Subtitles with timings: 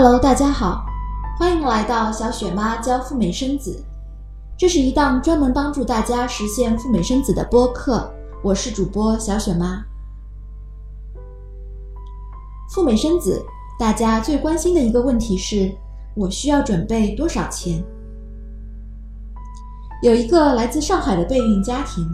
[0.00, 0.86] Hello，大家好，
[1.36, 3.82] 欢迎来到小雪妈教赴美生子。
[4.56, 8.08] 这是一档专门帮助大家实现赴美生子的播客，
[8.40, 9.84] 我是主播小雪妈。
[12.70, 13.44] 赴美生子，
[13.76, 15.68] 大家最关心的一个问题是：
[16.14, 17.82] 我需要准备多少钱？
[20.04, 22.08] 有一个来自上海的备孕家庭，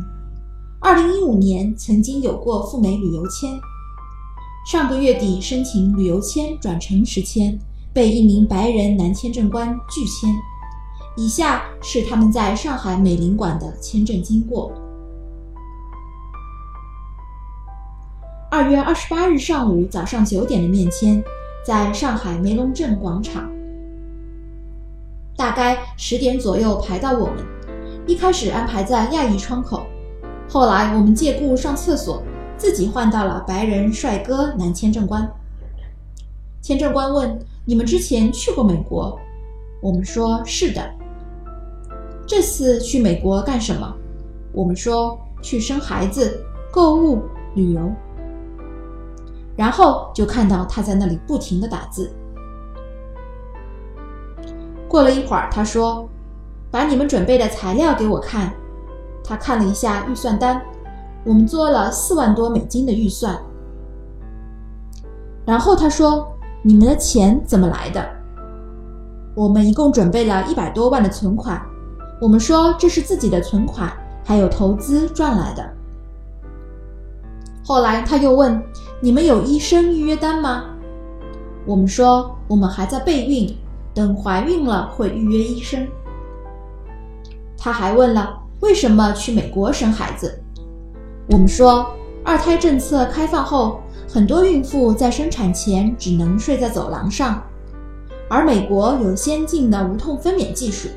[0.80, 3.60] 二零一五年曾经有过赴美旅游签。
[4.66, 7.58] 上个月底申请旅游签转成实签，
[7.94, 10.28] 被一名白人男签证官拒签。
[11.16, 14.72] 以下是他们在上海美领馆的签证经过：
[18.50, 21.22] 二月二十八日上午早上九点的面签，
[21.64, 23.48] 在上海梅龙镇广场，
[25.36, 27.36] 大概十点左右排到我们。
[28.06, 29.86] 一开始安排在亚裔窗口，
[30.48, 32.22] 后来我们借故上厕所。
[32.56, 35.28] 自己换到了白人帅哥男签证官。
[36.62, 39.18] 签证官问：“你们之前去过美国？”
[39.80, 40.82] 我们说：“是的。”
[42.26, 43.94] 这次去美国干什么？
[44.52, 47.22] 我们说：“去生孩子、购物、
[47.54, 47.92] 旅游。”
[49.56, 52.10] 然后就看到他在那里不停的打字。
[54.88, 56.08] 过了一会儿，他说
[56.70, 58.52] ：“把你们准备的材料给我看。”
[59.22, 60.60] 他看了一下预算单。
[61.24, 63.42] 我们做了四万多美金的预算，
[65.46, 66.30] 然后他说
[66.66, 68.04] ：“你们的钱怎么来的？”
[69.36, 71.60] 我们一共准备了一百多万的存款。
[72.20, 73.92] 我们说这是自己的存款，
[74.24, 75.68] 还有投资赚来的。
[77.64, 78.62] 后来他又问
[79.00, 80.64] ：“你们有医生预约单吗？”
[81.66, 83.56] 我们说：“我们还在备孕，
[83.92, 85.86] 等怀孕了会预约医生。”
[87.58, 90.40] 他还问了：“为什么去美国生孩子？”
[91.30, 91.90] 我们说，
[92.22, 97.42] 二胎政策开放后，很多孕妇在生产前只能睡在走廊上，
[98.28, 100.88] 而美国有先进的无痛分娩技术。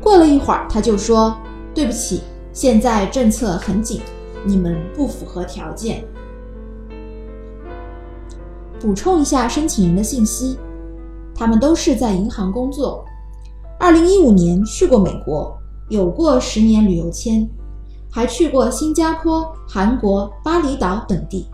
[0.00, 1.36] 过了一会儿，他就说
[1.72, 4.00] ：“对不起，现在政策很紧，
[4.44, 6.04] 你们不符合条件。”
[8.80, 10.58] 补充一下申请人的信息，
[11.34, 13.04] 他们都是在银行工作，
[13.78, 15.56] 二零一五年去过美国，
[15.88, 17.48] 有过十年旅游签。
[18.14, 21.48] 还去过新加坡、韩国、巴厘岛等地。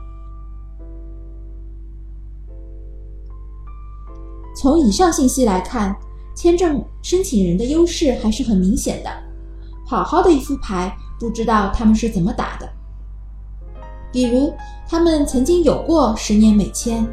[4.60, 5.96] 从以上信息来看，
[6.34, 9.10] 签证申请人的优势还是很明显的。
[9.86, 12.68] 好好的一副牌，不知道他们是怎么打的。
[14.10, 14.52] 比如，
[14.88, 17.06] 他们曾经有过十年美签，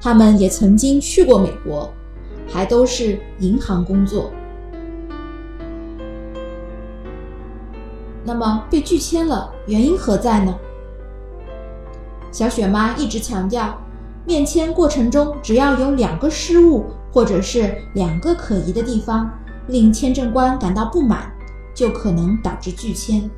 [0.00, 1.92] 他们也曾经去过美国，
[2.48, 4.30] 还都是银行工作。
[8.24, 10.54] 那么被拒签了，原因何在呢？
[12.30, 13.76] 小雪妈一直强调，
[14.24, 19.30] 面签过程中只要有两个失误，或者是两个可疑的地方，
[19.66, 21.30] 令签证官感到不满，
[21.74, 23.28] 就可能导致拒签。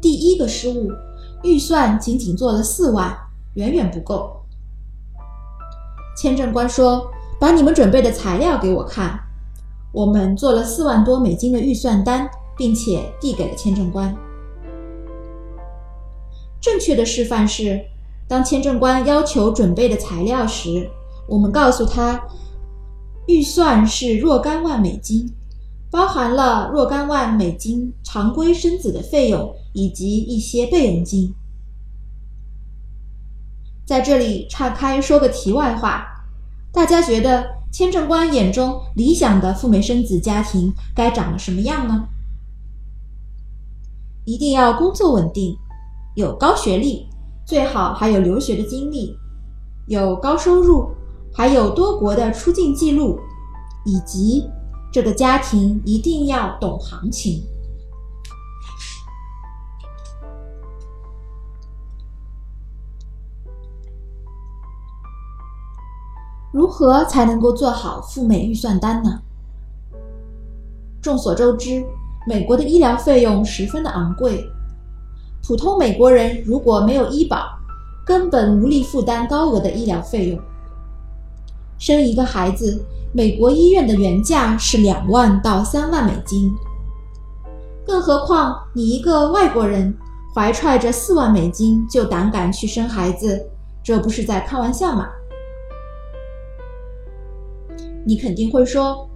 [0.00, 0.90] 第一个失误，
[1.42, 3.16] 预算仅仅做了四万，
[3.54, 4.36] 远远不够。
[6.16, 7.10] 签证官说
[7.40, 9.18] ：“把你们准备的材料给我看。”
[9.92, 14.14] 我们做了四万多美金的预算单，并且递给了签证官。
[16.60, 17.80] 正确的示范是，
[18.28, 20.88] 当签证官要求准备的材料时，
[21.26, 22.22] 我们告诉他，
[23.26, 25.28] 预算是若干万美金，
[25.90, 31.34] 包含了若干万美金常规生子的费用以及一些备用金。
[33.84, 36.06] 在这里岔开说个题外话，
[36.72, 37.59] 大家觉得？
[37.72, 42.08] 签证官眼中理想的赴美生子家庭该长什么样呢？
[44.24, 45.56] 一定要工作稳定，
[46.14, 47.06] 有高学历，
[47.46, 49.16] 最好还有留学的经历，
[49.86, 50.90] 有高收入，
[51.32, 53.18] 还有多国的出境记录，
[53.86, 54.44] 以及
[54.92, 57.42] 这个家庭一定要懂行情。
[66.60, 69.18] 如何才能够做好赴美预算单呢？
[71.00, 71.82] 众所周知，
[72.26, 74.44] 美国的医疗费用十分的昂贵，
[75.42, 77.46] 普通美国人如果没有医保，
[78.04, 80.38] 根本无力负担高额的医疗费用。
[81.78, 82.84] 生一个孩子，
[83.14, 86.52] 美国医院的原价是两万到三万美金，
[87.86, 89.96] 更何况你一个外国人
[90.34, 93.48] 怀揣着四万美金就胆敢去生孩子，
[93.82, 95.08] 这不是在开玩笑吗？
[98.04, 99.08] 你肯定会说：“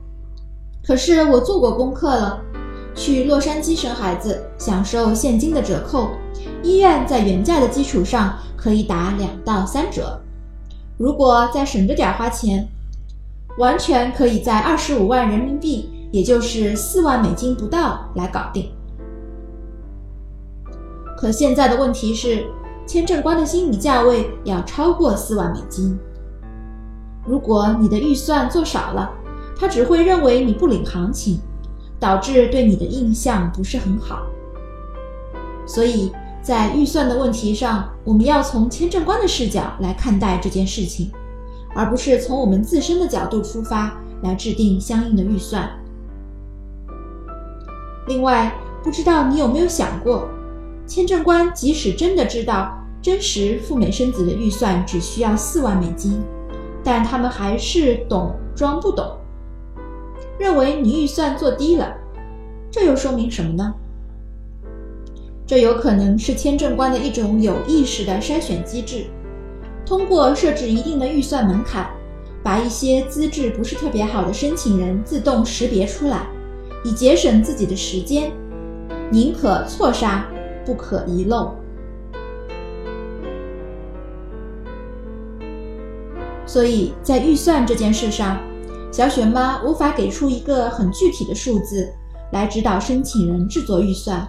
[0.87, 2.41] 可是我做过功课了，
[2.95, 6.11] 去洛杉矶生孩子，享受现金的折扣，
[6.63, 10.21] 医院在原价的基础上可以打两到三折。
[10.99, 12.69] 如果再省着点花钱，
[13.59, 18.71] 完全可以在二十五万人民币，也就是四万美金不到来搞定。
[21.17, 22.45] 可现在的问题是，
[22.87, 25.99] 签证官的心理价位要超过四万美金。
[27.27, 29.11] 如果你的预算做少了，
[29.59, 31.41] 他只会认为你不领行情。
[32.01, 34.27] 导致对你的印象不是很好，
[35.65, 36.13] 所以
[36.43, 41.11] 在预算的问题上，我们要从签证官的视角来看待这件事情，
[41.75, 45.71] 而不是从我们自身的角度出发来制定相应的预算。
[48.07, 50.29] 另外，不知道你有没有想过，
[50.87, 56.21] 签证官即使真的知道真实赴美生子的预算只需要四万美金，
[56.85, 59.17] 但他们还是懂装不懂。
[60.39, 61.93] 认为你预算做低了，
[62.71, 63.75] 这又说明什么呢？
[65.47, 69.05] 这有可能是签证官的一种有意识的筛选机制，
[69.85, 71.89] 通过设置一定的预算门槛，
[72.43, 76.27] 把一些资质不是特别好的申请人自动识别出来，
[76.85, 78.33] 以节省自己的时间。
[79.11, 80.27] 宁可错杀，
[80.65, 81.55] 不可遗漏。
[86.55, 88.41] 所以在预算这件事上。
[88.93, 91.93] 小雪妈无法给出一个很具体的数字
[92.31, 94.25] 来指导申请人制作预算，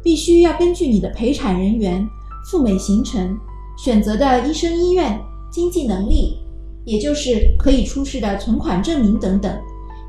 [0.00, 2.08] 必须要根据你的陪产人员、
[2.48, 3.36] 赴美行程、
[3.76, 5.20] 选择的医生医院、
[5.50, 6.38] 经济能力，
[6.84, 9.52] 也就是可以出示的存款证明等等，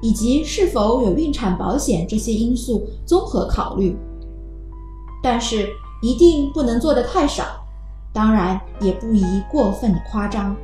[0.03, 3.97] 以及是否有孕产保险这些因素综合考虑。
[5.23, 5.67] 但是
[6.03, 7.43] 一定不能做得太少，
[8.13, 10.55] 当然也不宜过分的夸张。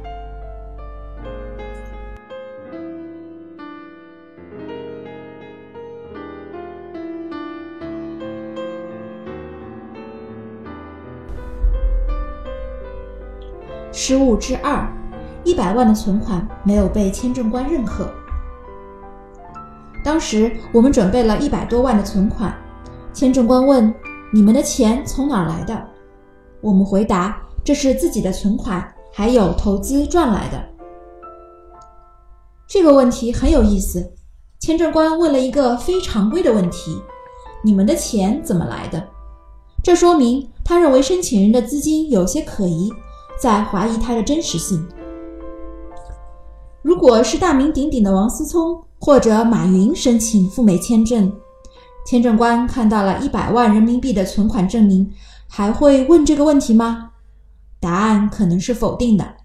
[13.97, 14.85] 失误之二，
[15.45, 18.13] 一百万的存款没有被签证官认可。
[20.03, 22.53] 当时我们准备了一百多万的存款，
[23.13, 23.91] 签证官问
[24.33, 25.81] ：“你们的钱从哪儿来的？”
[26.59, 30.61] 我们回答：“这是自己的存款，还有投资赚来的。”
[32.67, 34.11] 这个问题很有意思，
[34.59, 37.01] 签证官问了一个非常规的问题
[37.63, 39.01] ：“你们的钱怎么来的？”
[39.81, 42.91] 这说明他认为申请人的资金有些可疑。
[43.39, 44.85] 在怀疑它的真实性。
[46.81, 51.31] 如果是大名鼎鼎的王思聪或者马云申请赴美签证，
[52.05, 55.11] 签证官看到了一百万人民币的存款证明，
[55.47, 57.11] 还会问这个问题吗？
[57.79, 59.35] 答案可能是否定的。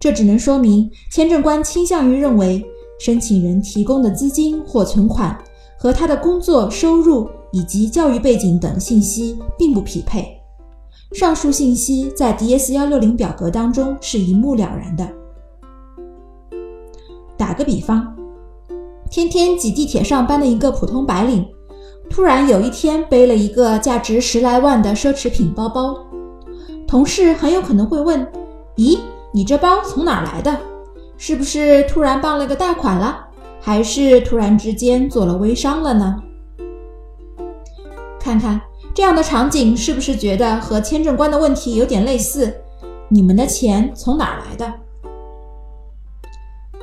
[0.00, 2.64] 这只能说明签证官倾向于认为
[2.98, 5.36] 申请人提供的资金或存款
[5.78, 10.37] 和他的工作收入以及教育背景等信息并不匹配。
[11.12, 15.08] 上述信息在 DS 幺六零表格当中是一目了然的。
[17.36, 18.14] 打个比方，
[19.10, 21.46] 天天挤地铁上班的一个普通白领，
[22.10, 25.96] 突然有一天背了一个价值十来万的奢侈品包包，
[26.86, 28.26] 同事很有可能会问
[28.76, 28.98] ：“咦，
[29.32, 30.60] 你这包从哪来的？
[31.16, 33.28] 是不是突然傍了个大款了？
[33.60, 36.22] 还是突然之间做了微商了呢？”
[38.20, 38.60] 看看。
[38.98, 42.52] 这样的场景是不是觉得和签证官的问题有点类似？
[43.08, 44.74] 你们的钱从哪来的？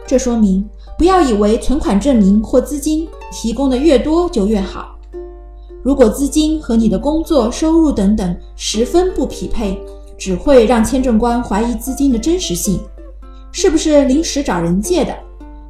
[0.07, 0.65] 这说明
[0.97, 4.97] 不要以为存款证明或资金提供的越多就越好。
[5.83, 9.77] 如果资金和你的工作收入等等十分不匹配，
[10.17, 12.79] 只会让签证官怀疑资金的真实性，
[13.51, 15.13] 是不是临时找人借的，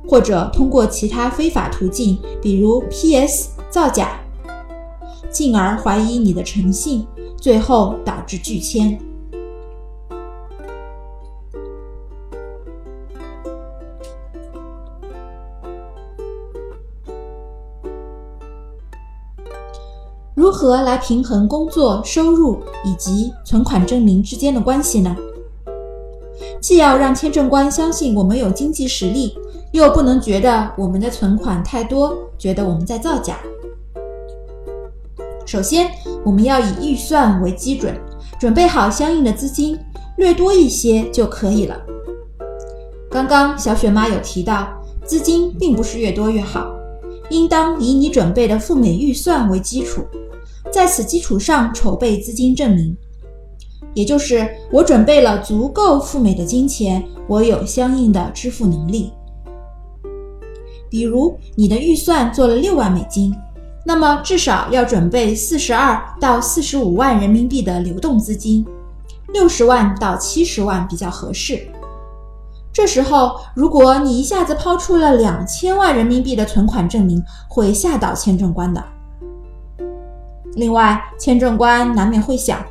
[0.08, 4.22] 或者通过其他非法途径，比如 PS 造假。
[5.36, 8.98] 进而怀疑你的诚信，最后导致拒签。
[20.34, 25.14] 如何来平衡工作收入以及存款证明之间的关系呢？
[26.62, 29.38] 既要让签证官相信我们有经济实力，
[29.74, 33.38] 又不能觉得我们的存款太多，觉得我们在造假。
[35.46, 35.92] 首先，
[36.26, 37.96] 我们要以预算为基准，
[38.40, 39.78] 准备好相应的资金，
[40.18, 41.80] 略多一些就可以了。
[43.12, 44.68] 刚刚小雪妈有提到，
[45.06, 46.74] 资金并不是越多越好，
[47.30, 50.04] 应当以你准备的赴美预算为基础，
[50.72, 52.98] 在此基础上筹备资金证明，
[53.94, 59.12] 也就是我准备了足够赴美的金钱，我有相应的支付能力。
[60.90, 63.32] 比如，你的预算做了六万美金。
[63.88, 68.66] 那么至少要准备四十二到四十五万人民币的流动资金，
[69.32, 71.68] 六十万到七十万比较合适。
[72.74, 78.84] 这时候，如果你一下子抛出了两千万人民币的存款证明，会吓到签证官的。
[80.56, 82.66] 另外，签证官难免会想，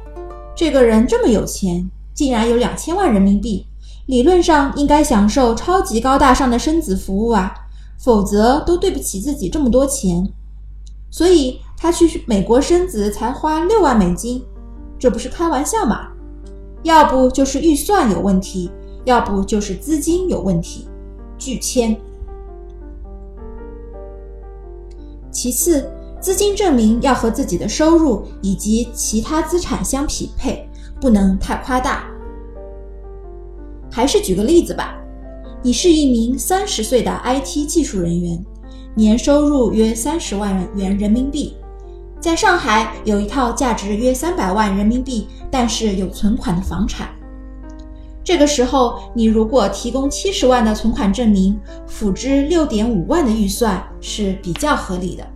[0.56, 3.66] 这个人这么有钱，竟然有两千万人民币，
[4.06, 7.54] 理论上应该享受超级高大上的生子服务啊，
[7.99, 10.28] 否则都对不起自己这么多钱。
[11.14, 14.44] 所以他去美国生子才花六万美金，
[14.99, 16.09] 这不是开玩笑吗？
[16.83, 18.68] 要不就是预算有问题，
[19.04, 20.88] 要不就是资金有问题，
[21.38, 21.97] 拒签。
[25.30, 25.88] 其次。
[26.21, 30.66] 资金证明要和自己的收入以及其他资产相匹配，
[30.99, 32.06] 不能太夸大。
[33.92, 34.99] 还是举个例子吧，
[35.62, 38.42] 你是一名三十岁的 IT 技术人员，
[38.97, 41.57] 年收入约三十万元人民币，
[42.21, 47.09] 在上海有一套价值约三百万人民币但是有存款的房产。
[48.23, 55.27] 这个时候，你如果提供七十万的存款证明，辅之六点五万的预算是比较合理的。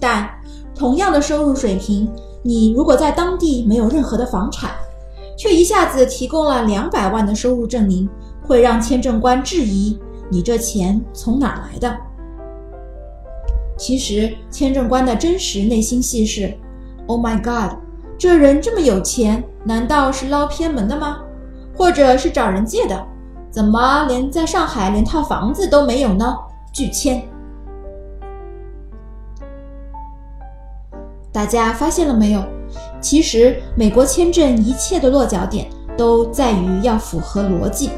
[0.00, 0.28] 但
[0.74, 2.10] 同样的收入水平，
[2.42, 4.70] 你如果在当地没有任何的房产，
[5.38, 8.08] 却一下子提供了两百万的收入证明，
[8.42, 9.96] 会让签证官质疑
[10.30, 11.96] 你这钱从哪来的。
[13.86, 16.56] 其实，签证官的真实内心戏是
[17.06, 17.76] ：Oh my God，
[18.16, 21.18] 这人这么有钱，难道是捞偏门的吗？
[21.76, 23.06] 或者是找人借的？
[23.50, 26.34] 怎么连在上海连套房子都没有呢？
[26.72, 27.28] 拒签。
[31.30, 32.42] 大家发现了没有？
[33.02, 37.90] 其实美国签证一切的落脚点都在于要符合逻辑、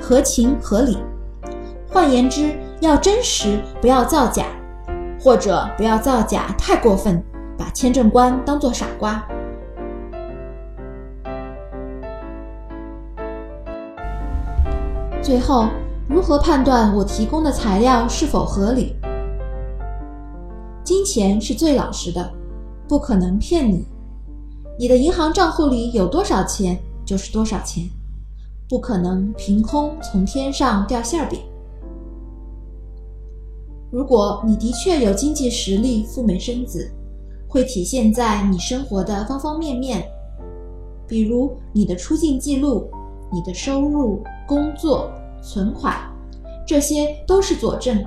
[0.00, 0.96] 合情合理。
[1.92, 4.46] 换言之，要真实，不要造假，
[5.24, 7.24] 或者不要造假太过分，
[7.56, 9.26] 把签证官当做傻瓜。
[15.22, 15.68] 最后，
[16.06, 18.94] 如何判断我提供的材料是否合理？
[20.84, 22.30] 金钱是最老实的。
[22.86, 23.86] 不可能骗你，
[24.78, 27.88] 你的银行账户里有多少钱就是多少钱，
[28.68, 31.40] 不可能凭空从天上掉馅饼。
[33.94, 36.90] 如果你的确有经济实力赴美生子，
[37.46, 40.04] 会体现在你生活的方方面面，
[41.06, 42.90] 比如你的出境记录、
[43.32, 45.08] 你的收入、工作、
[45.40, 45.96] 存款，
[46.66, 48.04] 这些都是佐证，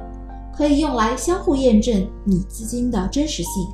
[0.53, 3.65] 可以用来相互验证你资金的真实性。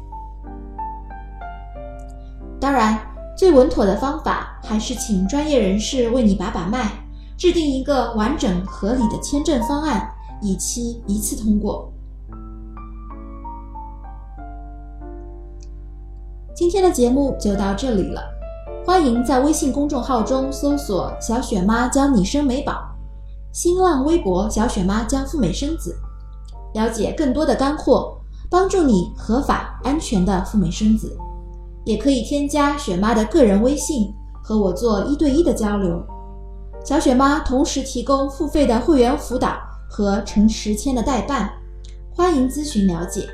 [2.60, 3.00] 当然，
[3.36, 6.92] 最稳妥的方法还是请专业人士为你把把脉，
[7.36, 10.08] 制定一个完整合理的签证方案，
[10.44, 11.92] 以期一次通过。
[16.64, 18.22] 今天的节目就到这里了，
[18.86, 22.82] 欢迎在微信公众号中搜索“小雪妈教你生美宝”，
[23.52, 25.94] 新浪微博“小雪妈教赴美生子”，
[26.74, 28.18] 了解更多的干货，
[28.50, 31.14] 帮助你合法安全的赴美生子。
[31.84, 36.02] 也可以添加雪妈的个人微信，和我做一对一的交流。
[36.86, 39.58] 小雪妈同时提供付费的会员辅导
[39.90, 41.52] 和成十签的代办，
[42.16, 43.28] 欢迎咨询了解。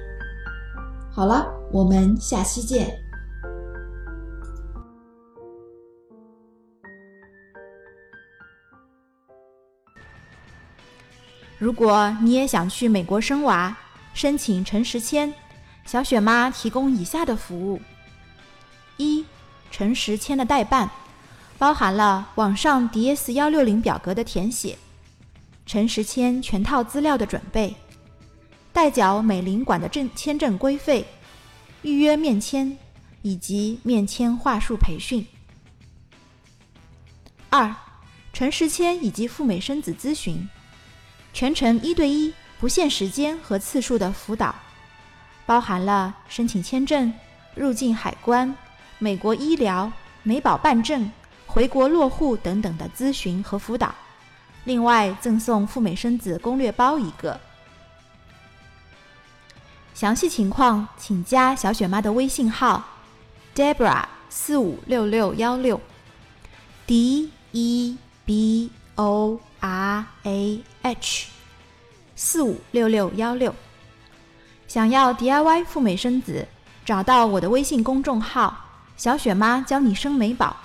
[1.12, 3.00] 好了，我们下期见。
[11.60, 13.76] 如果你也想去美国生娃，
[14.14, 15.34] 申请陈时签，
[15.86, 17.82] 小雪妈提供以下的服务。
[18.96, 19.26] 一，
[19.70, 20.90] 陈实签的代办，
[21.58, 24.78] 包含了网上 DS 幺六零表格的填写，
[25.66, 27.76] 陈实签全套资料的准备，
[28.72, 31.06] 代缴美领馆的证签证规费，
[31.82, 32.78] 预约面签
[33.22, 35.28] 以及面签话术培训。
[37.50, 37.76] 二，
[38.32, 40.48] 陈时签以及赴美生子咨询，
[41.34, 44.54] 全程一对一不限时间和次数的辅导，
[45.46, 47.14] 包含了申请签证、
[47.56, 48.56] 入境海关。
[48.98, 49.90] 美国医疗、
[50.24, 51.10] 美保办证、
[51.48, 53.96] 回国落户等等的咨询和辅导，
[54.66, 57.40] 另外赠送赴美生子攻略包一个。
[59.94, 62.84] 详细情况请加小雪妈的微信号
[63.56, 65.80] ：Debra 四五六六幺六
[66.86, 71.28] ，D E B O R A H
[72.18, 73.56] 四五六六幺六。
[74.68, 76.46] 想要 DIY 赴美生子，
[76.84, 78.66] 找到我的微信公众号。
[78.98, 80.58] 小雪妈教你生美宝，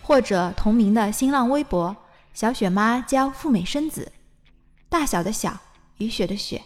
[0.00, 1.94] 或者同名的新浪微博
[2.32, 4.10] “小雪妈教赴美生子”，
[4.88, 5.58] 大小的小，
[5.98, 6.62] 雨雪的雪。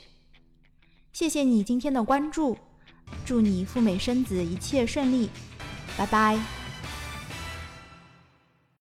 [1.13, 2.57] 谢谢你今天的关注，
[3.25, 5.29] 祝你赴美生子一切顺利，
[5.97, 6.39] 拜拜。